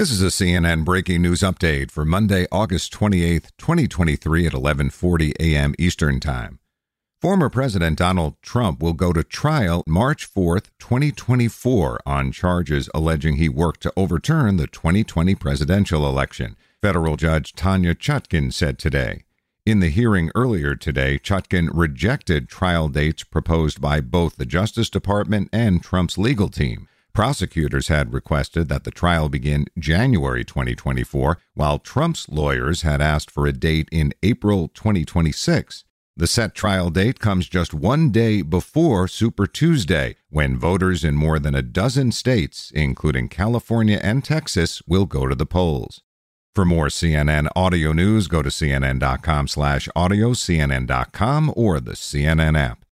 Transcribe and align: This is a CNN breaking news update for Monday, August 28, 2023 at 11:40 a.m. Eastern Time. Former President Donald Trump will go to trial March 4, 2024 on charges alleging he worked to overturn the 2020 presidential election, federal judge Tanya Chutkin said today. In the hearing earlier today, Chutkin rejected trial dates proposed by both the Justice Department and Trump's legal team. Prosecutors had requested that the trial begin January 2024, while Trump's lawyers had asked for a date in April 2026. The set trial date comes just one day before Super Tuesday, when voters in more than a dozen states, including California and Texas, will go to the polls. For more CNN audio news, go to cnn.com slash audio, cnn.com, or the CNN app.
This 0.00 0.12
is 0.12 0.22
a 0.22 0.28
CNN 0.28 0.86
breaking 0.86 1.20
news 1.20 1.40
update 1.40 1.90
for 1.90 2.06
Monday, 2.06 2.46
August 2.50 2.90
28, 2.90 3.52
2023 3.58 4.46
at 4.46 4.54
11:40 4.54 5.34
a.m. 5.38 5.74
Eastern 5.78 6.20
Time. 6.20 6.58
Former 7.20 7.50
President 7.50 7.98
Donald 7.98 8.40
Trump 8.40 8.80
will 8.82 8.94
go 8.94 9.12
to 9.12 9.22
trial 9.22 9.82
March 9.86 10.24
4, 10.24 10.60
2024 10.78 12.00
on 12.06 12.32
charges 12.32 12.88
alleging 12.94 13.36
he 13.36 13.50
worked 13.50 13.82
to 13.82 13.92
overturn 13.94 14.56
the 14.56 14.66
2020 14.66 15.34
presidential 15.34 16.08
election, 16.08 16.56
federal 16.80 17.16
judge 17.16 17.52
Tanya 17.52 17.94
Chutkin 17.94 18.54
said 18.54 18.78
today. 18.78 19.24
In 19.66 19.80
the 19.80 19.90
hearing 19.90 20.30
earlier 20.34 20.74
today, 20.76 21.18
Chutkin 21.18 21.68
rejected 21.74 22.48
trial 22.48 22.88
dates 22.88 23.22
proposed 23.22 23.82
by 23.82 24.00
both 24.00 24.36
the 24.36 24.46
Justice 24.46 24.88
Department 24.88 25.50
and 25.52 25.82
Trump's 25.82 26.16
legal 26.16 26.48
team. 26.48 26.88
Prosecutors 27.12 27.88
had 27.88 28.12
requested 28.12 28.68
that 28.68 28.84
the 28.84 28.90
trial 28.90 29.28
begin 29.28 29.66
January 29.78 30.44
2024, 30.44 31.38
while 31.54 31.78
Trump's 31.78 32.28
lawyers 32.28 32.82
had 32.82 33.00
asked 33.00 33.30
for 33.30 33.46
a 33.46 33.52
date 33.52 33.88
in 33.90 34.12
April 34.22 34.68
2026. 34.68 35.84
The 36.16 36.26
set 36.26 36.54
trial 36.54 36.90
date 36.90 37.18
comes 37.18 37.48
just 37.48 37.72
one 37.72 38.10
day 38.10 38.42
before 38.42 39.08
Super 39.08 39.46
Tuesday, 39.46 40.16
when 40.28 40.58
voters 40.58 41.02
in 41.02 41.16
more 41.16 41.38
than 41.38 41.54
a 41.54 41.62
dozen 41.62 42.12
states, 42.12 42.70
including 42.74 43.28
California 43.28 43.98
and 44.02 44.24
Texas, 44.24 44.82
will 44.86 45.06
go 45.06 45.26
to 45.26 45.34
the 45.34 45.46
polls. 45.46 46.02
For 46.54 46.64
more 46.64 46.88
CNN 46.88 47.48
audio 47.56 47.92
news, 47.92 48.26
go 48.26 48.42
to 48.42 48.50
cnn.com 48.50 49.48
slash 49.48 49.88
audio, 49.96 50.32
cnn.com, 50.32 51.52
or 51.56 51.80
the 51.80 51.92
CNN 51.92 52.58
app. 52.58 52.84